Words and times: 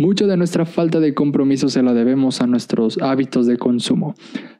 Mucho 0.00 0.26
de 0.26 0.38
nuestra 0.38 0.64
falta 0.64 0.98
de 0.98 1.12
compromiso 1.12 1.68
se 1.68 1.82
la 1.82 1.92
debemos 1.92 2.40
a 2.40 2.46
nuestros 2.46 2.96
hábitos 3.02 3.46
de 3.46 3.58
consumo. 3.58 4.14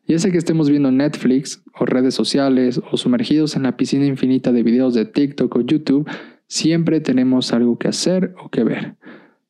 Ya 0.07 0.19
sea 0.19 0.31
que 0.31 0.37
estemos 0.37 0.69
viendo 0.69 0.93
Netflix 0.93 1.63
o 1.79 1.87
redes 1.87 2.13
sociales 2.13 2.79
o 2.93 2.99
sumergidos 2.99 3.57
en 3.57 3.63
la 3.63 3.75
piscina 3.75 4.05
infinita 4.05 4.53
de 4.53 4.63
videos 4.63 4.93
de 4.93 5.07
TikTok 5.07 5.57
o 5.57 5.61
YouTube, 5.63 6.07
siempre 6.47 7.01
tenemos 7.01 7.55
algo 7.55 7.79
que 7.79 7.89
hacer 7.89 8.35
o 8.45 8.51
que 8.51 8.65
ver. 8.65 8.97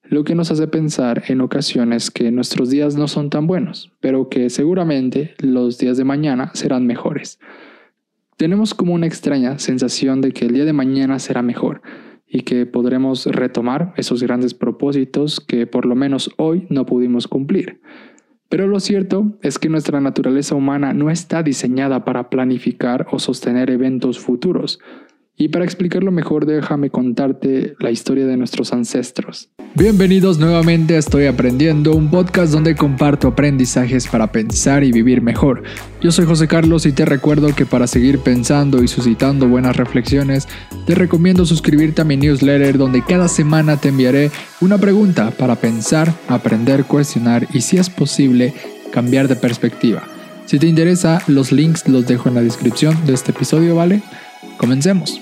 Lo 0.04 0.22
que 0.22 0.36
nos 0.36 0.52
hace 0.52 0.68
pensar 0.68 1.24
en 1.26 1.40
ocasiones 1.40 2.12
que 2.12 2.30
nuestros 2.30 2.70
días 2.70 2.94
no 2.94 3.08
son 3.08 3.28
tan 3.28 3.48
buenos, 3.48 3.90
pero 3.98 4.28
que 4.28 4.48
seguramente 4.48 5.34
los 5.40 5.78
días 5.78 5.96
de 5.96 6.04
mañana 6.04 6.52
serán 6.54 6.86
mejores. 6.86 7.40
Tenemos 8.36 8.74
como 8.74 8.94
una 8.94 9.08
extraña 9.08 9.58
sensación 9.58 10.20
de 10.20 10.30
que 10.30 10.46
el 10.46 10.54
día 10.54 10.64
de 10.64 10.72
mañana 10.72 11.18
será 11.18 11.42
mejor 11.42 11.82
y 12.30 12.42
que 12.42 12.64
podremos 12.64 13.26
retomar 13.26 13.92
esos 13.96 14.22
grandes 14.22 14.54
propósitos 14.54 15.40
que 15.40 15.66
por 15.66 15.84
lo 15.84 15.96
menos 15.96 16.30
hoy 16.36 16.66
no 16.70 16.86
pudimos 16.86 17.26
cumplir. 17.26 17.80
Pero 18.48 18.66
lo 18.66 18.80
cierto 18.80 19.38
es 19.42 19.58
que 19.58 19.68
nuestra 19.68 20.00
naturaleza 20.00 20.54
humana 20.54 20.92
no 20.92 21.10
está 21.10 21.42
diseñada 21.42 22.04
para 22.04 22.30
planificar 22.30 23.06
o 23.10 23.18
sostener 23.18 23.70
eventos 23.70 24.18
futuros, 24.18 24.80
y 25.40 25.48
para 25.48 25.64
explicarlo 25.64 26.12
mejor, 26.12 26.44
déjame 26.44 26.90
contarte 26.90 27.74
la 27.78 27.90
historia 27.90 28.26
de 28.26 28.36
nuestros 28.36 28.74
ancestros. 28.74 29.48
Bienvenidos 29.74 30.38
nuevamente 30.38 30.96
a 30.96 30.98
Estoy 30.98 31.24
Aprendiendo, 31.24 31.94
un 31.94 32.10
podcast 32.10 32.52
donde 32.52 32.76
comparto 32.76 33.28
aprendizajes 33.28 34.06
para 34.06 34.32
pensar 34.32 34.84
y 34.84 34.92
vivir 34.92 35.22
mejor. 35.22 35.62
Yo 36.02 36.12
soy 36.12 36.26
José 36.26 36.46
Carlos 36.46 36.84
y 36.84 36.92
te 36.92 37.06
recuerdo 37.06 37.54
que 37.54 37.64
para 37.64 37.86
seguir 37.86 38.18
pensando 38.18 38.82
y 38.82 38.88
suscitando 38.88 39.48
buenas 39.48 39.78
reflexiones, 39.78 40.46
te 40.84 40.94
recomiendo 40.94 41.46
suscribirte 41.46 42.02
a 42.02 42.04
mi 42.04 42.18
newsletter 42.18 42.76
donde 42.76 43.02
cada 43.02 43.26
semana 43.26 43.78
te 43.78 43.88
enviaré 43.88 44.30
una 44.60 44.76
pregunta 44.76 45.30
para 45.30 45.56
pensar, 45.56 46.12
aprender, 46.28 46.84
cuestionar 46.84 47.48
y 47.54 47.62
si 47.62 47.78
es 47.78 47.88
posible, 47.88 48.52
cambiar 48.92 49.26
de 49.26 49.36
perspectiva. 49.36 50.02
Si 50.44 50.58
te 50.58 50.66
interesa, 50.66 51.22
los 51.28 51.50
links 51.50 51.88
los 51.88 52.06
dejo 52.06 52.28
en 52.28 52.34
la 52.34 52.42
descripción 52.42 52.94
de 53.06 53.14
este 53.14 53.30
episodio, 53.30 53.74
¿vale? 53.74 54.02
Comencemos. 54.58 55.18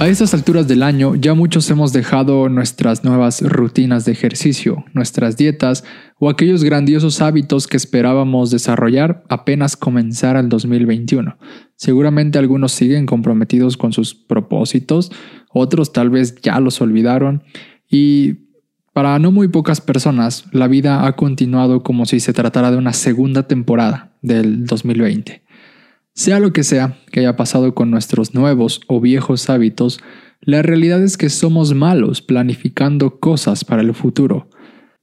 A 0.00 0.08
estas 0.08 0.32
alturas 0.32 0.66
del 0.66 0.82
año 0.82 1.14
ya 1.14 1.34
muchos 1.34 1.70
hemos 1.70 1.92
dejado 1.92 2.48
nuestras 2.48 3.04
nuevas 3.04 3.42
rutinas 3.42 4.06
de 4.06 4.12
ejercicio, 4.12 4.82
nuestras 4.94 5.36
dietas 5.36 5.84
o 6.18 6.30
aquellos 6.30 6.64
grandiosos 6.64 7.20
hábitos 7.20 7.66
que 7.66 7.76
esperábamos 7.76 8.50
desarrollar 8.50 9.22
apenas 9.28 9.76
comenzar 9.76 10.38
el 10.38 10.48
2021. 10.48 11.36
Seguramente 11.76 12.38
algunos 12.38 12.72
siguen 12.72 13.04
comprometidos 13.04 13.76
con 13.76 13.92
sus 13.92 14.14
propósitos, 14.14 15.12
otros 15.52 15.92
tal 15.92 16.08
vez 16.08 16.34
ya 16.40 16.58
los 16.60 16.80
olvidaron 16.80 17.42
y 17.86 18.46
para 18.94 19.18
no 19.18 19.32
muy 19.32 19.48
pocas 19.48 19.82
personas 19.82 20.46
la 20.50 20.66
vida 20.66 21.06
ha 21.06 21.14
continuado 21.14 21.82
como 21.82 22.06
si 22.06 22.20
se 22.20 22.32
tratara 22.32 22.70
de 22.70 22.78
una 22.78 22.94
segunda 22.94 23.46
temporada 23.48 24.16
del 24.22 24.64
2020. 24.64 25.42
Sea 26.14 26.40
lo 26.40 26.52
que 26.52 26.64
sea 26.64 26.98
que 27.10 27.20
haya 27.20 27.36
pasado 27.36 27.74
con 27.74 27.90
nuestros 27.90 28.34
nuevos 28.34 28.80
o 28.88 29.00
viejos 29.00 29.48
hábitos, 29.48 30.00
la 30.40 30.62
realidad 30.62 31.02
es 31.02 31.16
que 31.16 31.30
somos 31.30 31.74
malos 31.74 32.22
planificando 32.22 33.18
cosas 33.20 33.64
para 33.64 33.82
el 33.82 33.94
futuro, 33.94 34.48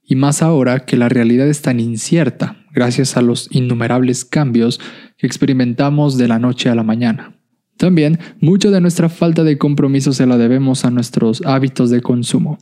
y 0.04 0.16
más 0.16 0.42
ahora 0.42 0.80
que 0.80 0.96
la 0.96 1.08
realidad 1.08 1.48
es 1.48 1.62
tan 1.62 1.80
incierta 1.80 2.64
gracias 2.72 3.16
a 3.16 3.22
los 3.22 3.48
innumerables 3.52 4.24
cambios 4.24 4.80
que 5.16 5.26
experimentamos 5.26 6.18
de 6.18 6.28
la 6.28 6.38
noche 6.38 6.68
a 6.68 6.74
la 6.74 6.82
mañana. 6.82 7.34
También, 7.76 8.18
mucho 8.40 8.70
de 8.70 8.80
nuestra 8.80 9.08
falta 9.08 9.44
de 9.44 9.56
compromiso 9.56 10.12
se 10.12 10.26
la 10.26 10.36
debemos 10.36 10.84
a 10.84 10.90
nuestros 10.90 11.42
hábitos 11.46 11.90
de 11.90 12.00
consumo. 12.00 12.58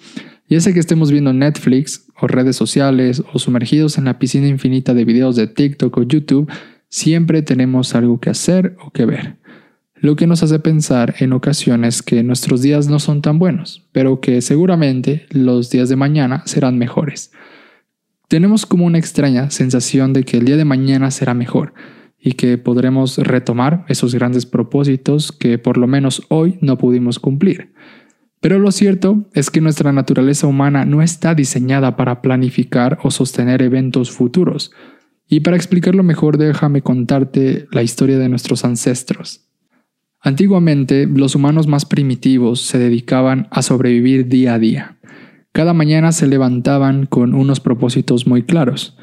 Ya 0.49 0.61
sea 0.61 0.75
que 0.75 0.81
estemos 0.81 1.11
viendo 1.11 1.33
Netflix 1.33 2.07
o 2.21 2.27
redes 2.27 2.57
sociales 2.57 3.23
o 3.33 3.39
sumergidos 3.39 3.97
en 3.97 4.05
la 4.05 4.19
piscina 4.19 4.47
infinita 4.47 4.93
de 4.93 5.05
videos 5.05 5.35
de 5.35 5.47
TikTok 5.47 5.97
o 5.97 6.03
YouTube, 6.03 6.51
Siempre 6.97 7.43
tenemos 7.43 7.95
algo 7.95 8.21
que 8.21 8.31
hacer 8.31 8.75
o 8.83 8.91
que 8.91 9.05
ver, 9.05 9.37
lo 9.97 10.17
que 10.17 10.27
nos 10.27 10.43
hace 10.43 10.59
pensar 10.61 11.15
en 11.19 11.35
ocasiones 11.35 12.03
que 12.03 12.23
nuestros 12.23 12.63
días 12.63 12.89
no 12.89 13.01
son 13.01 13.21
tan 13.21 13.39
buenos, 13.39 13.87
pero 13.93 14.23
que 14.23 14.41
seguramente 14.41 15.27
los 15.29 15.69
días 15.69 15.91
de 15.91 15.97
mañana 15.97 16.43
serán 16.47 16.79
mejores. 16.79 17.33
Tenemos 18.29 18.65
como 18.65 18.87
una 18.87 18.97
extraña 18.97 19.51
sensación 19.51 20.15
de 20.15 20.25
que 20.25 20.39
el 20.39 20.47
día 20.47 20.57
de 20.57 20.65
mañana 20.65 21.11
será 21.11 21.35
mejor 21.35 21.75
y 22.19 22.33
que 22.33 22.57
podremos 22.57 23.19
retomar 23.19 23.85
esos 23.89 24.15
grandes 24.15 24.47
propósitos 24.47 25.33
que 25.33 25.59
por 25.59 25.77
lo 25.77 25.87
menos 25.87 26.23
hoy 26.31 26.57
no 26.63 26.79
pudimos 26.79 27.19
cumplir. 27.19 27.75
Pero 28.41 28.59
lo 28.59 28.73
cierto 28.73 29.29
es 29.35 29.51
que 29.51 29.61
nuestra 29.61 29.93
naturaleza 29.93 30.47
humana 30.47 30.87
no 30.87 31.03
está 31.03 31.35
diseñada 31.35 31.95
para 31.95 32.23
planificar 32.23 32.99
o 33.03 33.11
sostener 33.11 33.61
eventos 33.61 34.11
futuros, 34.11 34.73
y 35.29 35.41
para 35.41 35.57
explicarlo 35.57 36.03
mejor, 36.03 36.39
déjame 36.39 36.83
contarte 36.83 37.67
la 37.73 37.83
historia 37.83 38.19
de 38.19 38.29
nuestros 38.29 38.65
ancestros. 38.65 39.47
Antiguamente, 40.21 41.07
los 41.07 41.35
humanos 41.35 41.67
más 41.67 41.85
primitivos 41.85 42.61
se 42.61 42.79
dedicaban 42.79 43.49
a 43.51 43.63
sobrevivir 43.63 44.29
día 44.29 44.55
a 44.55 44.59
día. 44.59 44.97
Cada 45.53 45.73
mañana 45.73 46.13
se 46.13 46.27
levantaban 46.27 47.07
con 47.07 47.35
unos 47.35 47.61
propósitos 47.61 48.27
muy 48.27 48.43
claros. 48.43 48.97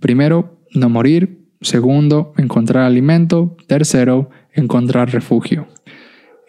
Primero, 0.00 0.60
no 0.74 0.88
morir. 0.88 1.40
Segundo, 1.60 2.32
encontrar 2.36 2.84
alimento. 2.84 3.56
Tercero, 3.66 4.30
encontrar 4.52 5.12
refugio. 5.12 5.68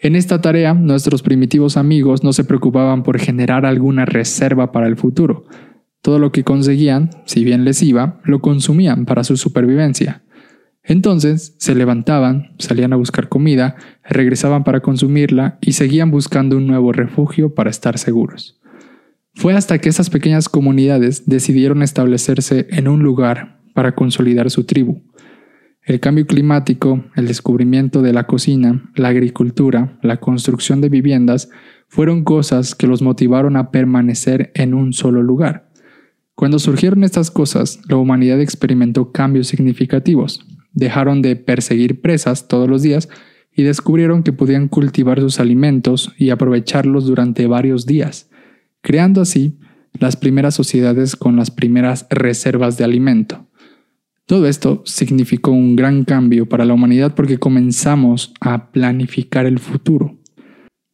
En 0.00 0.16
esta 0.16 0.40
tarea, 0.40 0.74
nuestros 0.74 1.22
primitivos 1.22 1.76
amigos 1.76 2.24
no 2.24 2.32
se 2.32 2.44
preocupaban 2.44 3.02
por 3.02 3.20
generar 3.20 3.66
alguna 3.66 4.04
reserva 4.04 4.72
para 4.72 4.88
el 4.88 4.96
futuro, 4.96 5.44
todo 6.02 6.18
lo 6.18 6.32
que 6.32 6.44
conseguían, 6.44 7.10
si 7.24 7.44
bien 7.44 7.64
les 7.64 7.82
iba, 7.82 8.20
lo 8.24 8.40
consumían 8.40 9.06
para 9.06 9.24
su 9.24 9.36
supervivencia. 9.36 10.22
Entonces 10.82 11.54
se 11.58 11.76
levantaban, 11.76 12.54
salían 12.58 12.92
a 12.92 12.96
buscar 12.96 13.28
comida, 13.28 13.76
regresaban 14.04 14.64
para 14.64 14.80
consumirla 14.80 15.58
y 15.60 15.72
seguían 15.72 16.10
buscando 16.10 16.56
un 16.56 16.66
nuevo 16.66 16.92
refugio 16.92 17.54
para 17.54 17.70
estar 17.70 17.98
seguros. 17.98 18.60
Fue 19.34 19.54
hasta 19.54 19.78
que 19.78 19.88
esas 19.88 20.10
pequeñas 20.10 20.48
comunidades 20.48 21.24
decidieron 21.26 21.82
establecerse 21.82 22.66
en 22.70 22.88
un 22.88 23.02
lugar 23.02 23.60
para 23.72 23.94
consolidar 23.94 24.50
su 24.50 24.64
tribu. 24.64 25.02
El 25.84 26.00
cambio 26.00 26.26
climático, 26.26 27.04
el 27.16 27.26
descubrimiento 27.26 28.02
de 28.02 28.12
la 28.12 28.26
cocina, 28.26 28.90
la 28.94 29.08
agricultura, 29.08 29.98
la 30.02 30.18
construcción 30.18 30.80
de 30.80 30.88
viviendas 30.88 31.48
fueron 31.88 32.24
cosas 32.24 32.74
que 32.74 32.86
los 32.86 33.02
motivaron 33.02 33.56
a 33.56 33.70
permanecer 33.70 34.52
en 34.54 34.74
un 34.74 34.92
solo 34.92 35.22
lugar. 35.22 35.71
Cuando 36.42 36.58
surgieron 36.58 37.04
estas 37.04 37.30
cosas, 37.30 37.78
la 37.88 37.94
humanidad 37.94 38.40
experimentó 38.40 39.12
cambios 39.12 39.46
significativos. 39.46 40.44
Dejaron 40.72 41.22
de 41.22 41.36
perseguir 41.36 42.00
presas 42.00 42.48
todos 42.48 42.68
los 42.68 42.82
días 42.82 43.08
y 43.54 43.62
descubrieron 43.62 44.24
que 44.24 44.32
podían 44.32 44.66
cultivar 44.66 45.20
sus 45.20 45.38
alimentos 45.38 46.12
y 46.18 46.30
aprovecharlos 46.30 47.06
durante 47.06 47.46
varios 47.46 47.86
días, 47.86 48.28
creando 48.80 49.20
así 49.20 49.56
las 49.92 50.16
primeras 50.16 50.56
sociedades 50.56 51.14
con 51.14 51.36
las 51.36 51.52
primeras 51.52 52.08
reservas 52.10 52.76
de 52.76 52.82
alimento. 52.82 53.46
Todo 54.26 54.48
esto 54.48 54.82
significó 54.84 55.52
un 55.52 55.76
gran 55.76 56.02
cambio 56.02 56.48
para 56.48 56.64
la 56.64 56.74
humanidad 56.74 57.14
porque 57.14 57.38
comenzamos 57.38 58.34
a 58.40 58.72
planificar 58.72 59.46
el 59.46 59.60
futuro. 59.60 60.18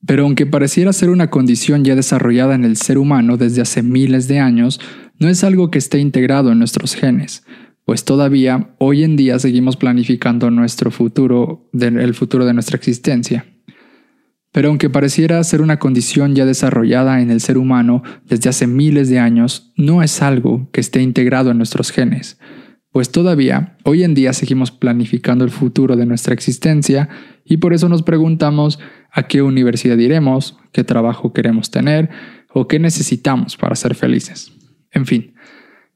Pero 0.06 0.24
aunque 0.24 0.46
pareciera 0.46 0.92
ser 0.92 1.10
una 1.10 1.30
condición 1.30 1.84
ya 1.84 1.96
desarrollada 1.96 2.54
en 2.54 2.64
el 2.64 2.76
ser 2.76 2.98
humano 2.98 3.36
desde 3.36 3.62
hace 3.62 3.82
miles 3.82 4.28
de 4.28 4.38
años, 4.38 4.80
no 5.18 5.28
es 5.28 5.44
algo 5.44 5.70
que 5.70 5.78
esté 5.78 5.98
integrado 5.98 6.52
en 6.52 6.58
nuestros 6.58 6.94
genes, 6.94 7.44
pues 7.84 8.04
todavía 8.04 8.74
hoy 8.78 9.02
en 9.02 9.16
día 9.16 9.38
seguimos 9.38 9.76
planificando 9.76 10.50
nuestro 10.50 10.90
futuro, 10.90 11.70
el 11.72 12.14
futuro 12.14 12.44
de 12.44 12.54
nuestra 12.54 12.76
existencia. 12.76 13.46
Pero 14.52 14.68
aunque 14.68 14.90
pareciera 14.90 15.42
ser 15.44 15.60
una 15.60 15.78
condición 15.78 16.34
ya 16.34 16.46
desarrollada 16.46 17.20
en 17.20 17.30
el 17.30 17.40
ser 17.40 17.58
humano 17.58 18.02
desde 18.26 18.50
hace 18.50 18.66
miles 18.66 19.08
de 19.08 19.18
años, 19.18 19.72
no 19.76 20.02
es 20.02 20.22
algo 20.22 20.68
que 20.72 20.80
esté 20.80 21.02
integrado 21.02 21.50
en 21.50 21.58
nuestros 21.58 21.90
genes, 21.90 22.38
pues 22.90 23.10
todavía 23.10 23.76
hoy 23.84 24.02
en 24.04 24.14
día 24.14 24.32
seguimos 24.32 24.70
planificando 24.70 25.44
el 25.44 25.50
futuro 25.50 25.96
de 25.96 26.06
nuestra 26.06 26.34
existencia 26.34 27.08
y 27.44 27.58
por 27.58 27.72
eso 27.72 27.88
nos 27.88 28.02
preguntamos 28.02 28.78
a 29.10 29.24
qué 29.24 29.42
universidad 29.42 29.98
iremos, 29.98 30.58
qué 30.72 30.84
trabajo 30.84 31.32
queremos 31.32 31.70
tener 31.70 32.10
o 32.52 32.66
qué 32.68 32.78
necesitamos 32.78 33.56
para 33.56 33.76
ser 33.76 33.94
felices. 33.94 34.57
En 34.92 35.06
fin, 35.06 35.34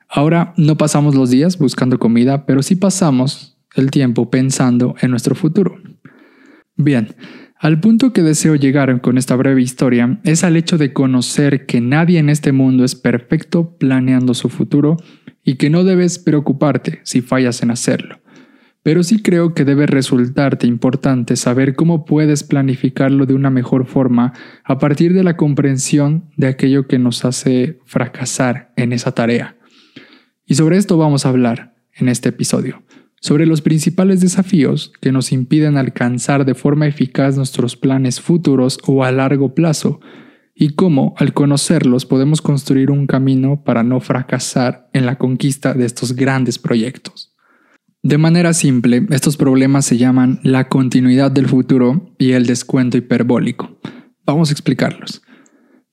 ahora 0.09 0.55
no 0.57 0.77
pasamos 0.77 1.15
los 1.15 1.31
días 1.31 1.59
buscando 1.59 1.99
comida, 1.99 2.47
pero 2.47 2.63
sí 2.63 2.77
pasamos 2.77 3.59
el 3.75 3.91
tiempo 3.91 4.31
pensando 4.31 4.95
en 5.01 5.11
nuestro 5.11 5.35
futuro. 5.35 5.77
Bien, 6.77 7.15
al 7.59 7.79
punto 7.81 8.13
que 8.13 8.23
deseo 8.23 8.57
llegar 8.57 9.01
con 9.01 9.19
esta 9.19 9.37
breve 9.37 9.63
historia 9.63 10.21
es 10.25 10.43
al 10.43 10.57
hecho 10.57 10.79
de 10.79 10.93
conocer 10.93 11.65
que 11.67 11.81
nadie 11.81 12.19
en 12.19 12.29
este 12.29 12.53
mundo 12.53 12.85
es 12.85 12.95
perfecto 12.95 13.77
planeando 13.79 14.35
su 14.35 14.49
futuro 14.49 14.97
y 15.45 15.57
que 15.57 15.71
no 15.71 15.85
debes 15.85 16.19
preocuparte 16.19 17.01
si 17.05 17.21
fallas 17.21 17.63
en 17.63 17.71
hacerlo, 17.71 18.21
pero 18.83 19.03
sí 19.03 19.23
creo 19.23 19.55
que 19.55 19.65
debe 19.65 19.87
resultarte 19.87 20.67
importante 20.67 21.37
saber 21.37 21.75
cómo 21.75 22.05
puedes 22.05 22.43
planificarlo 22.43 23.27
de 23.27 23.35
una 23.35 23.51
mejor 23.51 23.87
forma 23.87 24.33
a 24.65 24.79
partir 24.79 25.15
de 25.15 25.23
la 25.23 25.37
comprensión 25.37 26.31
de 26.37 26.49
aquello 26.49 26.87
que 26.87 26.99
nos 26.99 27.25
hace 27.25 27.79
fracasar 27.85 28.73
en 28.77 28.93
esa 28.93 29.13
tarea. 29.13 29.57
Y 30.45 30.55
sobre 30.55 30.77
esto 30.77 30.97
vamos 30.97 31.25
a 31.25 31.29
hablar 31.29 31.75
en 31.95 32.09
este 32.09 32.31
episodio, 32.31 32.83
sobre 33.21 33.47
los 33.47 33.63
principales 33.63 34.21
desafíos 34.21 34.93
que 35.01 35.13
nos 35.13 35.31
impiden 35.31 35.77
alcanzar 35.77 36.45
de 36.45 36.55
forma 36.55 36.89
eficaz 36.89 37.37
nuestros 37.37 37.77
planes 37.77 38.21
futuros 38.21 38.79
o 38.87 39.05
a 39.05 39.13
largo 39.13 39.55
plazo, 39.55 40.01
y 40.55 40.75
cómo 40.75 41.15
al 41.17 41.33
conocerlos 41.33 42.05
podemos 42.05 42.43
construir 42.43 42.91
un 42.91 43.07
camino 43.07 43.63
para 43.65 43.83
no 43.83 44.01
fracasar 44.01 44.89
en 44.93 45.07
la 45.07 45.17
conquista 45.17 45.73
de 45.73 45.87
estos 45.87 46.15
grandes 46.15 46.59
proyectos. 46.59 47.32
De 48.05 48.19
manera 48.19 48.53
simple, 48.53 49.07
estos 49.11 49.37
problemas 49.37 49.85
se 49.85 49.97
llaman 49.97 50.41
la 50.43 50.69
continuidad 50.69 51.31
del 51.31 51.47
futuro 51.47 52.13
y 52.19 52.33
el 52.33 52.47
descuento 52.47 52.97
hiperbólico. 52.97 53.79
Vamos 54.27 54.51
a 54.51 54.53
explicarlos. 54.53 55.23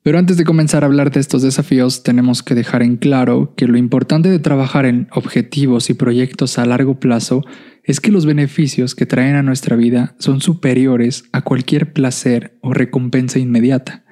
Pero 0.01 0.17
antes 0.17 0.35
de 0.37 0.43
comenzar 0.43 0.81
a 0.83 0.87
hablar 0.87 1.11
de 1.11 1.19
estos 1.19 1.43
desafíos, 1.43 2.01
tenemos 2.01 2.41
que 2.41 2.55
dejar 2.55 2.81
en 2.81 2.97
claro 2.97 3.53
que 3.55 3.67
lo 3.67 3.77
importante 3.77 4.27
de 4.27 4.39
trabajar 4.39 4.87
en 4.87 5.07
objetivos 5.11 5.91
y 5.91 5.93
proyectos 5.93 6.57
a 6.57 6.65
largo 6.65 6.99
plazo 6.99 7.43
es 7.83 7.99
que 7.99 8.11
los 8.11 8.25
beneficios 8.25 8.95
que 8.95 9.05
traen 9.05 9.35
a 9.35 9.43
nuestra 9.43 9.75
vida 9.75 10.15
son 10.17 10.41
superiores 10.41 11.25
a 11.31 11.43
cualquier 11.43 11.93
placer 11.93 12.57
o 12.63 12.73
recompensa 12.73 13.37
inmediata. 13.37 14.03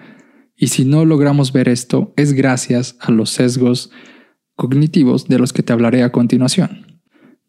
Y 0.55 0.67
si 0.67 0.85
no 0.85 1.03
logramos 1.03 1.51
ver 1.51 1.67
esto, 1.67 2.13
es 2.15 2.33
gracias 2.33 2.95
a 2.99 3.11
los 3.11 3.31
sesgos 3.31 3.89
cognitivos 4.55 5.27
de 5.27 5.39
los 5.39 5.51
que 5.51 5.63
te 5.63 5.73
hablaré 5.73 6.03
a 6.03 6.11
continuación. 6.11 6.86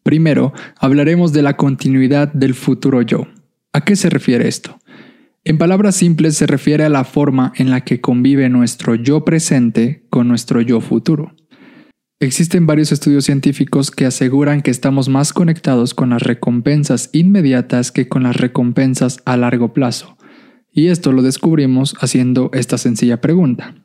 Primero, 0.09 0.53
hablaremos 0.79 1.33
de 1.33 1.43
la 1.43 1.55
continuidad 1.55 2.33
del 2.33 2.55
futuro 2.55 3.03
yo. 3.03 3.27
¿A 3.73 3.81
qué 3.81 3.95
se 3.95 4.09
refiere 4.09 4.47
esto? 4.47 4.79
En 5.43 5.59
palabras 5.59 5.97
simples 5.97 6.35
se 6.35 6.47
refiere 6.47 6.83
a 6.83 6.89
la 6.89 7.03
forma 7.03 7.53
en 7.57 7.69
la 7.69 7.81
que 7.81 8.01
convive 8.01 8.49
nuestro 8.49 8.95
yo 8.95 9.23
presente 9.23 10.07
con 10.09 10.27
nuestro 10.27 10.61
yo 10.61 10.81
futuro. 10.81 11.35
Existen 12.19 12.65
varios 12.65 12.91
estudios 12.91 13.25
científicos 13.25 13.91
que 13.91 14.07
aseguran 14.07 14.63
que 14.63 14.71
estamos 14.71 15.09
más 15.09 15.31
conectados 15.31 15.93
con 15.93 16.09
las 16.09 16.23
recompensas 16.23 17.11
inmediatas 17.13 17.91
que 17.91 18.07
con 18.07 18.23
las 18.23 18.35
recompensas 18.35 19.19
a 19.25 19.37
largo 19.37 19.75
plazo. 19.75 20.17
Y 20.71 20.87
esto 20.87 21.11
lo 21.11 21.21
descubrimos 21.21 21.95
haciendo 21.99 22.49
esta 22.55 22.79
sencilla 22.79 23.21
pregunta. 23.21 23.75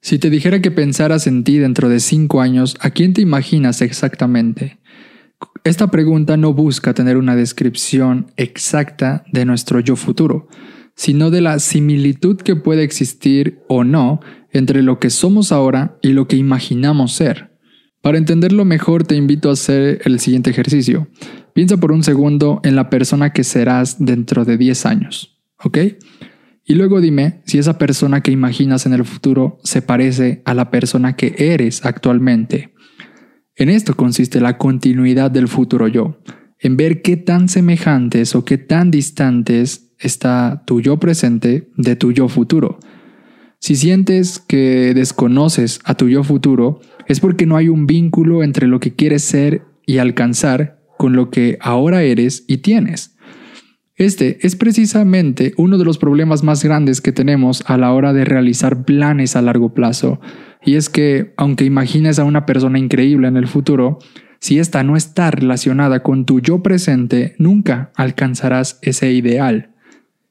Si 0.00 0.20
te 0.20 0.30
dijera 0.30 0.62
que 0.62 0.70
pensaras 0.70 1.26
en 1.26 1.42
ti 1.42 1.58
dentro 1.58 1.88
de 1.88 1.98
5 1.98 2.40
años, 2.40 2.76
¿a 2.78 2.90
quién 2.90 3.12
te 3.12 3.22
imaginas 3.22 3.82
exactamente? 3.82 4.78
Esta 5.64 5.90
pregunta 5.90 6.36
no 6.36 6.52
busca 6.54 6.94
tener 6.94 7.16
una 7.16 7.36
descripción 7.36 8.32
exacta 8.36 9.24
de 9.32 9.44
nuestro 9.44 9.80
yo 9.80 9.96
futuro, 9.96 10.48
sino 10.94 11.30
de 11.30 11.40
la 11.40 11.58
similitud 11.58 12.38
que 12.38 12.56
puede 12.56 12.82
existir 12.82 13.60
o 13.68 13.84
no 13.84 14.20
entre 14.52 14.82
lo 14.82 14.98
que 14.98 15.10
somos 15.10 15.52
ahora 15.52 15.98
y 16.02 16.12
lo 16.12 16.26
que 16.26 16.36
imaginamos 16.36 17.12
ser. 17.12 17.56
Para 18.00 18.18
entenderlo 18.18 18.64
mejor 18.64 19.04
te 19.04 19.16
invito 19.16 19.50
a 19.50 19.52
hacer 19.52 20.00
el 20.04 20.20
siguiente 20.20 20.50
ejercicio. 20.50 21.08
Piensa 21.52 21.76
por 21.76 21.92
un 21.92 22.02
segundo 22.02 22.60
en 22.62 22.76
la 22.76 22.90
persona 22.90 23.32
que 23.32 23.44
serás 23.44 24.04
dentro 24.04 24.44
de 24.44 24.56
10 24.56 24.86
años, 24.86 25.38
¿ok? 25.62 25.78
Y 26.64 26.74
luego 26.74 27.00
dime 27.00 27.42
si 27.46 27.58
esa 27.58 27.78
persona 27.78 28.22
que 28.22 28.30
imaginas 28.30 28.86
en 28.86 28.92
el 28.92 29.04
futuro 29.04 29.58
se 29.64 29.82
parece 29.82 30.42
a 30.44 30.54
la 30.54 30.70
persona 30.70 31.16
que 31.16 31.34
eres 31.38 31.84
actualmente. 31.84 32.74
En 33.58 33.70
esto 33.70 33.96
consiste 33.96 34.40
la 34.40 34.56
continuidad 34.56 35.32
del 35.32 35.48
futuro 35.48 35.88
yo, 35.88 36.20
en 36.60 36.76
ver 36.76 37.02
qué 37.02 37.16
tan 37.16 37.48
semejantes 37.48 38.36
o 38.36 38.44
qué 38.44 38.56
tan 38.56 38.92
distantes 38.92 39.90
está 39.98 40.62
tu 40.64 40.80
yo 40.80 41.00
presente 41.00 41.68
de 41.76 41.96
tu 41.96 42.12
yo 42.12 42.28
futuro. 42.28 42.78
Si 43.58 43.74
sientes 43.74 44.38
que 44.38 44.94
desconoces 44.94 45.80
a 45.82 45.96
tu 45.96 46.08
yo 46.08 46.22
futuro, 46.22 46.80
es 47.08 47.18
porque 47.18 47.46
no 47.46 47.56
hay 47.56 47.68
un 47.68 47.88
vínculo 47.88 48.44
entre 48.44 48.68
lo 48.68 48.78
que 48.78 48.94
quieres 48.94 49.24
ser 49.24 49.62
y 49.84 49.98
alcanzar 49.98 50.78
con 50.96 51.14
lo 51.14 51.30
que 51.30 51.58
ahora 51.60 52.04
eres 52.04 52.44
y 52.46 52.58
tienes. 52.58 53.16
Este 53.96 54.38
es 54.46 54.54
precisamente 54.54 55.52
uno 55.56 55.78
de 55.78 55.84
los 55.84 55.98
problemas 55.98 56.44
más 56.44 56.62
grandes 56.62 57.00
que 57.00 57.10
tenemos 57.10 57.64
a 57.66 57.76
la 57.76 57.92
hora 57.92 58.12
de 58.12 58.24
realizar 58.24 58.84
planes 58.84 59.34
a 59.34 59.42
largo 59.42 59.74
plazo, 59.74 60.20
y 60.64 60.76
es 60.76 60.88
que, 60.88 61.32
aunque 61.36 61.64
imagines 61.64 62.18
a 62.18 62.24
una 62.24 62.46
persona 62.46 62.78
increíble 62.78 63.28
en 63.28 63.36
el 63.36 63.46
futuro, 63.46 63.98
si 64.40 64.58
esta 64.58 64.82
no 64.82 64.96
está 64.96 65.30
relacionada 65.30 66.02
con 66.02 66.24
tu 66.24 66.40
yo 66.40 66.62
presente, 66.62 67.34
nunca 67.38 67.90
alcanzarás 67.94 68.78
ese 68.82 69.12
ideal. 69.12 69.70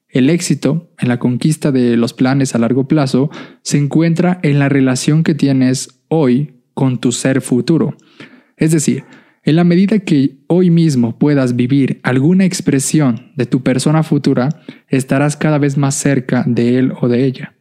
El 0.10 0.30
éxito 0.30 0.90
en 0.98 1.10
la 1.10 1.20
conquista 1.20 1.72
de 1.72 1.98
los 1.98 2.14
planes 2.14 2.56
a 2.56 2.60
largo 2.60 2.88
plazo 2.88 3.30
se 3.62 3.78
encuentra 3.78 4.40
en 4.44 4.60
la 4.60 4.70
relación 4.70 5.24
que 5.24 5.36
tienes 5.36 6.02
hoy 6.08 6.56
con 6.74 7.00
tu 7.00 7.12
ser 7.12 7.42
futuro. 7.42 7.96
Es 8.56 8.72
decir, 8.72 9.04
en 9.44 9.56
la 9.56 9.64
medida 9.64 10.00
que 10.00 10.38
hoy 10.48 10.70
mismo 10.70 11.18
puedas 11.18 11.56
vivir 11.56 12.00
alguna 12.04 12.46
expresión 12.46 13.32
de 13.36 13.46
tu 13.46 13.64
persona 13.64 14.04
futura, 14.04 14.50
estarás 14.88 15.38
cada 15.38 15.58
vez 15.58 15.78
más 15.78 15.96
cerca 15.96 16.44
de 16.46 16.78
él 16.78 16.94
o 17.00 17.08
de 17.08 17.26
ella. 17.26 17.54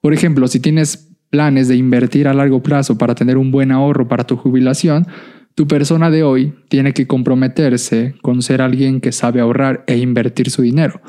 Por 0.00 0.14
ejemplo, 0.14 0.48
si 0.48 0.60
tienes 0.60 1.07
planes 1.30 1.68
de 1.68 1.76
invertir 1.76 2.28
a 2.28 2.34
largo 2.34 2.62
plazo 2.62 2.98
para 2.98 3.14
tener 3.14 3.36
un 3.36 3.50
buen 3.50 3.72
ahorro 3.72 4.08
para 4.08 4.24
tu 4.24 4.36
jubilación, 4.36 5.06
tu 5.54 5.66
persona 5.66 6.10
de 6.10 6.22
hoy 6.22 6.54
tiene 6.68 6.92
que 6.92 7.06
comprometerse 7.06 8.14
con 8.22 8.42
ser 8.42 8.62
alguien 8.62 9.00
que 9.00 9.12
sabe 9.12 9.40
ahorrar 9.40 9.84
e 9.86 9.98
invertir 9.98 10.50
su 10.50 10.62
dinero. 10.62 11.00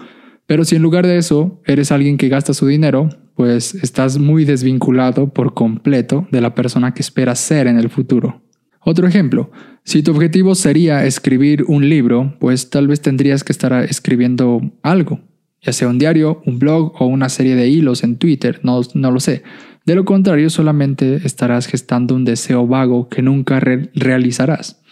Pero 0.48 0.66
si 0.66 0.76
en 0.76 0.82
lugar 0.82 1.06
de 1.06 1.18
eso 1.18 1.62
eres 1.66 1.92
alguien 1.92 2.18
que 2.18 2.30
gasta 2.30 2.56
su 2.56 2.66
dinero, 2.66 3.10
pues 3.36 3.76
estás 3.76 4.18
muy 4.18 4.46
desvinculado 4.46 5.32
por 5.32 5.54
completo 5.54 6.28
de 6.32 6.42
la 6.42 6.56
persona 6.56 6.94
que 6.94 7.02
esperas 7.02 7.40
ser 7.40 7.68
en 7.68 7.78
el 7.78 7.90
futuro. 7.90 8.42
Otro 8.82 9.08
ejemplo, 9.08 9.52
si 9.84 10.02
tu 10.02 10.12
objetivo 10.12 10.56
sería 10.56 11.06
escribir 11.06 11.66
un 11.68 11.88
libro, 11.88 12.36
pues 12.40 12.70
tal 12.70 12.88
vez 12.88 13.02
tendrías 13.02 13.44
que 13.44 13.52
estar 13.52 13.72
escribiendo 13.84 14.62
algo, 14.82 15.20
ya 15.62 15.74
sea 15.74 15.88
un 15.88 16.00
diario, 16.00 16.42
un 16.46 16.58
blog 16.58 16.94
o 17.00 17.06
una 17.06 17.30
serie 17.30 17.56
de 17.56 17.68
hilos 17.68 18.04
en 18.04 18.18
Twitter, 18.18 18.60
no, 18.64 18.82
no 18.94 19.12
lo 19.12 19.20
sé. 19.20 19.44
De 19.90 19.96
lo 19.96 20.06
contrario, 20.06 20.52
solamente 20.52 21.16
estarás 21.26 21.66
gestando 21.66 22.14
un 22.14 22.24
deseo 22.24 22.68
vago 22.68 23.10
que 23.10 23.24
nunca 23.24 23.60
realizarás. 23.60 24.84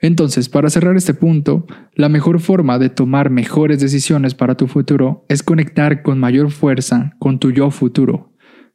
Entonces, 0.00 0.50
para 0.50 0.68
cerrar 0.68 0.98
este 0.98 1.14
punto, 1.14 1.64
la 1.94 2.10
mejor 2.10 2.38
forma 2.38 2.78
de 2.78 2.90
tomar 2.90 3.30
mejores 3.30 3.80
decisiones 3.80 4.34
para 4.34 4.54
tu 4.54 4.66
futuro 4.66 5.24
es 5.30 5.42
conectar 5.42 6.02
con 6.02 6.18
mayor 6.18 6.50
fuerza 6.50 7.14
con 7.18 7.38
tu 7.38 7.52
yo 7.52 7.70
futuro, 7.70 8.34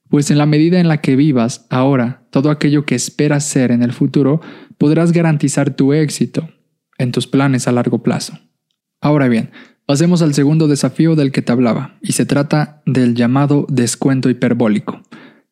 pues 0.09 0.31
en 0.31 0.39
la 0.39 0.47
medida 0.47 0.79
en 0.79 0.87
la 0.87 1.01
que 1.01 1.15
vivas 1.15 1.67
ahora 1.69 2.25
todo 2.31 2.49
aquello 2.49 2.87
que 2.87 2.95
esperas 2.95 3.47
ser 3.47 3.69
en 3.69 3.83
el 3.83 3.91
futuro, 3.91 4.41
podrás 4.79 5.11
garantizar 5.11 5.75
tu 5.75 5.93
éxito 5.93 6.49
en 6.97 7.11
tus 7.11 7.27
planes 7.27 7.67
a 7.67 7.71
largo 7.71 8.01
plazo. 8.01 8.39
Ahora 9.01 9.27
bien, 9.27 9.51
pasemos 9.85 10.23
al 10.23 10.33
segundo 10.33 10.67
desafío 10.67 11.15
del 11.15 11.31
que 11.31 11.43
te 11.43 11.51
hablaba, 11.51 11.99
y 12.01 12.13
se 12.13 12.25
trata 12.25 12.81
del 12.87 13.13
llamado 13.13 13.67
descuento 13.69 14.31
hiperbólico 14.31 15.03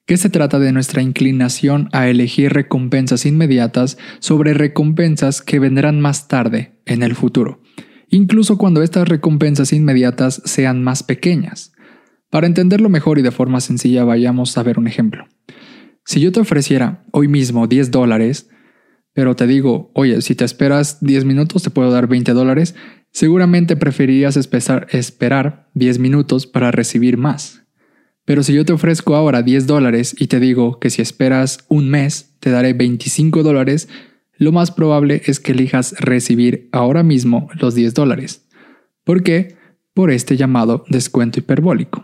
que 0.05 0.17
se 0.17 0.29
trata 0.29 0.59
de 0.59 0.71
nuestra 0.71 1.01
inclinación 1.01 1.89
a 1.91 2.07
elegir 2.07 2.53
recompensas 2.53 3.25
inmediatas 3.25 3.97
sobre 4.19 4.53
recompensas 4.53 5.41
que 5.41 5.59
vendrán 5.59 6.01
más 6.01 6.27
tarde, 6.27 6.81
en 6.85 7.03
el 7.03 7.15
futuro, 7.15 7.61
incluso 8.09 8.57
cuando 8.57 8.83
estas 8.83 9.07
recompensas 9.07 9.73
inmediatas 9.73 10.41
sean 10.45 10.83
más 10.83 11.03
pequeñas. 11.03 11.73
Para 12.29 12.47
entenderlo 12.47 12.89
mejor 12.89 13.19
y 13.19 13.21
de 13.21 13.31
forma 13.31 13.61
sencilla 13.61 14.03
vayamos 14.03 14.57
a 14.57 14.63
ver 14.63 14.79
un 14.79 14.87
ejemplo. 14.87 15.27
Si 16.05 16.19
yo 16.19 16.31
te 16.31 16.39
ofreciera 16.39 17.03
hoy 17.11 17.27
mismo 17.27 17.67
10 17.67 17.91
dólares, 17.91 18.49
pero 19.13 19.35
te 19.35 19.47
digo, 19.47 19.91
oye, 19.93 20.21
si 20.21 20.35
te 20.35 20.45
esperas 20.45 20.99
10 21.01 21.25
minutos 21.25 21.63
te 21.63 21.69
puedo 21.69 21.91
dar 21.91 22.07
20 22.07 22.31
dólares, 22.31 22.75
seguramente 23.11 23.75
preferirías 23.75 24.37
esperar 24.37 25.69
10 25.73 25.99
minutos 25.99 26.47
para 26.47 26.71
recibir 26.71 27.17
más. 27.17 27.60
Pero 28.25 28.43
si 28.43 28.53
yo 28.53 28.65
te 28.65 28.73
ofrezco 28.73 29.15
ahora 29.15 29.41
10 29.41 29.67
dólares 29.67 30.15
y 30.17 30.27
te 30.27 30.39
digo 30.39 30.79
que 30.79 30.89
si 30.89 31.01
esperas 31.01 31.65
un 31.67 31.89
mes 31.89 32.35
te 32.39 32.51
daré 32.51 32.73
25 32.73 33.43
dólares, 33.43 33.89
lo 34.37 34.51
más 34.51 34.71
probable 34.71 35.21
es 35.25 35.39
que 35.39 35.51
elijas 35.51 35.95
recibir 35.99 36.69
ahora 36.71 37.03
mismo 37.03 37.49
los 37.59 37.75
10 37.75 37.93
dólares. 37.93 38.47
¿Por 39.03 39.23
qué? 39.23 39.55
Por 39.93 40.11
este 40.11 40.37
llamado 40.37 40.83
descuento 40.89 41.39
hiperbólico. 41.39 42.03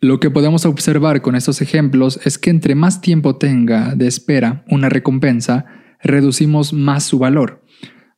Lo 0.00 0.20
que 0.20 0.30
podemos 0.30 0.64
observar 0.64 1.22
con 1.22 1.34
estos 1.34 1.60
ejemplos 1.60 2.20
es 2.24 2.38
que 2.38 2.50
entre 2.50 2.76
más 2.76 3.00
tiempo 3.00 3.36
tenga 3.36 3.96
de 3.96 4.06
espera 4.06 4.64
una 4.68 4.88
recompensa, 4.88 5.66
reducimos 6.00 6.72
más 6.72 7.02
su 7.04 7.18
valor. 7.18 7.64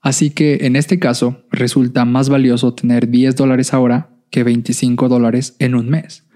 Así 0.02 0.30
que 0.30 0.60
en 0.62 0.76
este 0.76 0.98
caso 0.98 1.44
resulta 1.50 2.04
más 2.04 2.28
valioso 2.28 2.74
tener 2.74 3.08
10 3.08 3.36
dólares 3.36 3.72
ahora 3.72 4.10
que 4.30 4.44
25 4.44 5.08
dólares 5.08 5.56
en 5.58 5.74
un 5.74 5.88
mes. 5.88 6.29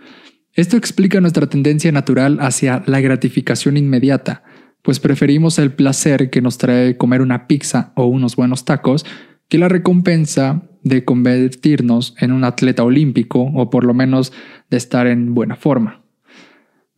Esto 0.55 0.77
explica 0.77 1.21
nuestra 1.21 1.49
tendencia 1.49 1.91
natural 1.91 2.39
hacia 2.41 2.85
la 2.87 3.01
gratificación 3.01 3.77
inmediata, 3.77 4.45
pues 4.83 5.01
preferimos 5.01 5.59
el 5.59 5.73
placer 5.73 6.31
que 6.31 6.41
nos 6.41 6.59
trae 6.59 6.97
comer 6.97 7.23
una 7.23 7.49
pizza 7.49 7.93
o 7.97 8.07
unos 8.07 8.37
buenos 8.37 8.65
tacos 8.65 9.05
que 9.49 9.59
la 9.59 9.69
recompensa 9.69 10.63
de 10.85 11.05
convertirnos 11.05 12.15
en 12.21 12.31
un 12.31 12.45
atleta 12.45 12.85
olímpico 12.85 13.41
o 13.41 13.69
por 13.69 13.85
lo 13.85 13.95
menos 13.95 14.33
de 14.71 14.77
estar 14.77 15.09
en 15.09 15.35
buena 15.35 15.57
forma. 15.57 16.05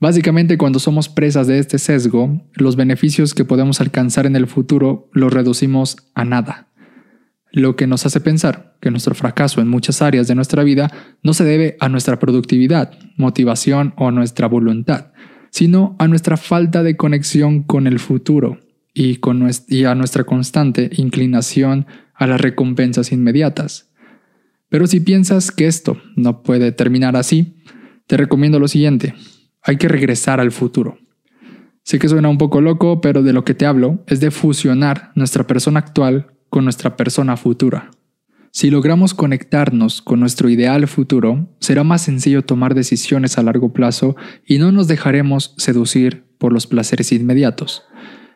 Básicamente 0.01 0.59
cuando 0.59 0.79
somos 0.79 1.09
presas 1.09 1.47
de 1.47 1.59
este 1.59 1.79
sesgo, 1.79 2.43
los 2.53 2.77
beneficios 2.77 3.33
que 3.33 3.47
podemos 3.47 3.81
alcanzar 3.81 4.27
en 4.27 4.37
el 4.37 4.47
futuro 4.47 5.09
los 5.13 5.33
reducimos 5.33 5.97
a 6.15 6.27
nada. 6.27 6.69
Lo 7.57 7.75
que 7.75 7.87
nos 7.87 8.05
hace 8.05 8.21
pensar 8.21 8.77
que 8.83 8.91
nuestro 8.91 9.15
fracaso 9.15 9.63
en 9.63 9.69
muchas 9.69 10.03
áreas 10.03 10.29
de 10.29 10.35
nuestra 10.35 10.63
vida 10.63 10.93
no 11.23 11.33
se 11.33 11.43
debe 11.43 11.79
a 11.81 11.89
nuestra 11.89 12.19
productividad, 12.19 12.93
motivación 13.17 13.95
o 13.97 14.11
nuestra 14.11 14.47
voluntad, 14.47 15.13
sino 15.49 15.97
a 15.99 16.07
nuestra 16.07 16.37
falta 16.37 16.83
de 16.83 16.99
conexión 16.99 17.63
con 17.63 17.87
el 17.87 17.99
futuro 17.99 18.61
y, 18.93 19.21
y 19.69 19.85
a 19.85 19.95
nuestra 19.95 20.25
constante 20.25 20.91
inclinación 20.99 21.87
a 22.13 22.27
las 22.27 22.43
recompensas 22.43 23.11
inmediatas. 23.11 23.91
Pero 24.69 24.87
si 24.87 25.01
piensas 25.01 25.51
que 25.51 25.67
esto 25.67 25.97
no 26.15 26.43
puede 26.43 26.73
terminar 26.73 27.17
así, 27.17 27.57
te 28.07 28.19
recomiendo 28.19 28.61
lo 28.61 28.69
siguiente. 28.69 29.15
Hay 29.63 29.79
que 29.79 29.89
regresar 29.89 30.41
al 30.41 30.53
futuro. 30.53 30.99
Sé 31.85 31.99
que 31.99 32.11
suena 32.11 32.29
un 32.29 32.37
poco 32.37 32.61
loco, 32.61 33.01
pero 33.01 33.23
de 33.23 33.33
lo 33.33 33.47
que 33.47 33.55
te 33.55 33.65
hablo 33.65 34.05
es 34.09 34.21
de 34.21 34.31
fusionar 34.31 35.13
nuestra 35.15 35.47
persona 35.47 35.81
actual 35.81 36.36
con 36.57 36.65
nuestra 36.65 36.97
persona 36.97 37.37
futura. 37.37 37.91
Si 38.51 38.71
logramos 38.71 39.13
conectarnos 39.13 40.01
con 40.01 40.21
nuestro 40.21 40.49
ideal 40.49 40.89
futuro, 40.89 41.55
será 41.61 41.85
más 41.85 42.01
sencillo 42.01 42.47
tomar 42.47 42.75
decisiones 42.75 43.37
a 43.37 43.43
largo 43.43 43.75
plazo 43.75 44.17
y 44.43 44.57
no 44.57 44.73
nos 44.73 44.89
dejaremos 44.89 45.53
seducir 45.59 46.25
por 46.39 46.55
los 46.55 46.67
placeres 46.67 47.13
inmediatos. 47.13 47.83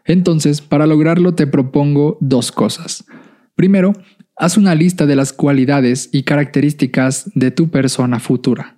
Entonces, 0.04 0.60
para 0.60 0.86
lograrlo 0.86 1.34
te 1.34 1.46
propongo 1.46 2.18
dos 2.20 2.52
cosas. 2.52 3.06
Primero, 3.54 3.94
haz 4.36 4.58
una 4.58 4.74
lista 4.74 5.06
de 5.06 5.16
las 5.16 5.32
cualidades 5.32 6.10
y 6.12 6.24
características 6.24 7.30
de 7.34 7.50
tu 7.50 7.70
persona 7.70 8.20
futura. 8.20 8.76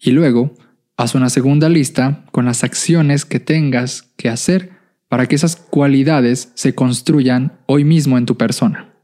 Y 0.00 0.10
luego, 0.10 0.52
haz 0.96 1.14
una 1.14 1.30
segunda 1.30 1.68
lista 1.68 2.24
con 2.32 2.44
las 2.44 2.64
acciones 2.64 3.24
que 3.24 3.38
tengas 3.38 4.12
que 4.16 4.30
hacer 4.30 4.73
para 5.14 5.26
que 5.26 5.36
esas 5.36 5.54
cualidades 5.54 6.50
se 6.56 6.74
construyan 6.74 7.52
hoy 7.66 7.84
mismo 7.84 8.18
en 8.18 8.26
tu 8.26 8.36
persona. 8.36 8.96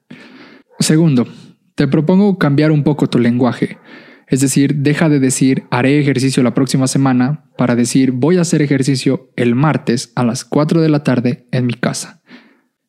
Segundo, 0.80 1.28
te 1.76 1.86
propongo 1.86 2.36
cambiar 2.36 2.72
un 2.72 2.82
poco 2.82 3.08
tu 3.08 3.20
lenguaje. 3.20 3.78
Es 4.26 4.40
decir, 4.40 4.74
deja 4.74 5.08
de 5.08 5.20
decir 5.20 5.68
haré 5.70 6.00
ejercicio 6.00 6.42
la 6.42 6.52
próxima 6.52 6.88
semana 6.88 7.44
para 7.56 7.76
decir 7.76 8.10
voy 8.10 8.38
a 8.38 8.40
hacer 8.40 8.60
ejercicio 8.60 9.30
el 9.36 9.54
martes 9.54 10.10
a 10.16 10.24
las 10.24 10.44
4 10.44 10.80
de 10.80 10.88
la 10.88 11.04
tarde 11.04 11.46
en 11.52 11.66
mi 11.66 11.74
casa. 11.74 12.20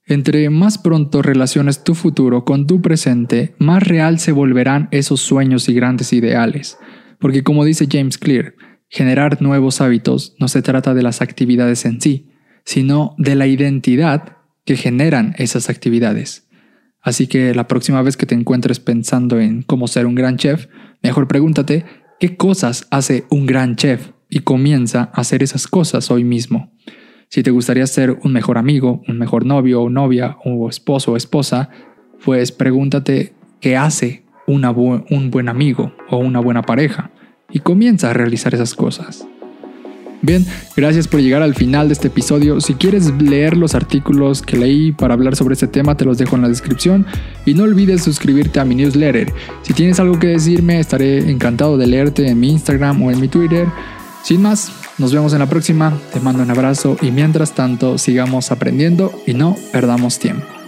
Entre 0.08 0.50
más 0.50 0.80
pronto 0.80 1.22
relaciones 1.22 1.84
tu 1.84 1.94
futuro 1.94 2.44
con 2.44 2.66
tu 2.66 2.82
presente, 2.82 3.54
más 3.60 3.84
real 3.84 4.18
se 4.18 4.32
volverán 4.32 4.88
esos 4.90 5.22
sueños 5.22 5.70
y 5.70 5.76
grandes 5.76 6.12
ideales. 6.12 6.80
Porque 7.20 7.44
como 7.44 7.66
dice 7.66 7.88
James 7.88 8.18
Clear, 8.18 8.56
generar 8.90 9.44
nuevos 9.44 9.80
hábitos 9.80 10.36
no 10.40 10.48
se 10.48 10.64
trata 10.64 10.96
de 10.96 11.04
las 11.04 11.22
actividades 11.22 11.86
en 11.86 12.02
sí, 12.02 12.31
sino 12.66 13.16
de 13.18 13.36
la 13.36 13.48
identidad 13.48 14.38
que 14.66 14.76
generan 14.76 15.34
esas 15.38 15.70
actividades. 15.70 16.48
Así 17.02 17.28
que 17.28 17.56
la 17.56 17.68
próxima 17.68 18.02
vez 18.02 18.16
que 18.16 18.26
te 18.26 18.36
encuentres 18.36 18.80
pensando 18.80 19.40
en 19.40 19.64
cómo 19.64 19.88
ser 19.88 20.06
un 20.06 20.16
gran 20.16 20.38
chef, 20.38 20.68
mejor 21.02 21.28
pregúntate 21.28 21.86
qué 22.20 22.38
cosas 22.38 22.88
hace 22.92 23.26
un 23.30 23.48
gran 23.48 23.76
chef 23.76 24.12
y 24.30 24.42
comienza 24.42 25.10
a 25.14 25.22
hacer 25.22 25.42
esas 25.42 25.68
cosas 25.68 26.12
hoy 26.12 26.24
mismo. 26.24 26.72
Si 27.28 27.44
te 27.44 27.52
gustaría 27.52 27.88
ser 27.88 28.20
un 28.24 28.34
mejor 28.34 28.58
amigo, 28.58 29.02
un 29.08 29.18
mejor 29.18 29.46
novio 29.46 29.82
o 29.82 29.90
novia 29.90 30.38
o 30.46 30.70
esposo 30.70 31.14
o 31.14 31.18
esposa, 31.18 31.70
pues 32.24 32.52
pregúntate 32.52 33.34
qué 33.60 33.78
hace 33.78 34.26
un 34.46 35.32
buen 35.32 35.50
amigo 35.50 35.94
o 36.10 36.18
una 36.18 36.40
buena 36.40 36.62
pareja 36.62 37.12
y 37.50 37.60
comienza 37.60 38.10
a 38.10 38.14
realizar 38.14 38.54
esas 38.54 38.76
cosas. 38.76 39.26
Bien, 40.24 40.46
gracias 40.76 41.08
por 41.08 41.20
llegar 41.20 41.42
al 41.42 41.56
final 41.56 41.88
de 41.88 41.94
este 41.94 42.10
episodio. 42.10 42.62
Si 42.62 42.76
quieres 42.76 43.12
leer 43.20 43.58
los 43.58 43.74
artículos 43.74 44.44
que 44.44 44.56
leí 44.56 44.92
para 44.92 45.16
hablar 45.16 45.36
sobre 45.36 45.54
este 45.54 45.68
tema, 45.68 45.98
te 45.98 46.06
los 46.06 46.20
dejo 46.20 46.36
en 46.36 46.44
la 46.44 46.48
descripción. 46.48 47.08
Y 47.46 47.56
no 47.56 47.64
olvides 47.64 48.04
suscribirte 48.04 48.60
a 48.60 48.66
mi 48.66 48.76
newsletter. 48.76 49.34
Si 49.64 49.74
tienes 49.74 50.00
algo 50.00 50.20
que 50.20 50.28
decirme, 50.28 50.80
estaré 50.80 51.32
encantado 51.32 51.76
de 51.78 51.88
leerte 51.88 52.28
en 52.28 52.40
mi 52.40 52.50
Instagram 52.52 53.02
o 53.02 53.10
en 53.10 53.20
mi 53.20 53.30
Twitter. 53.30 53.68
Sin 54.24 54.44
más, 54.44 54.72
nos 55.00 55.12
vemos 55.12 55.34
en 55.34 55.40
la 55.40 55.50
próxima. 55.50 55.98
Te 56.14 56.20
mando 56.20 56.44
un 56.44 56.52
abrazo 56.52 56.98
y 57.02 57.10
mientras 57.10 57.56
tanto 57.56 57.98
sigamos 57.98 58.52
aprendiendo 58.52 59.12
y 59.26 59.34
no 59.34 59.56
perdamos 59.72 60.20
tiempo. 60.20 60.61